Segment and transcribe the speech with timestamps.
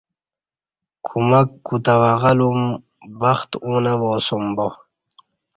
[1.05, 2.59] کمک کوتہ وگہ لوم
[3.19, 4.65] بخت اوں نہ وا اسوم با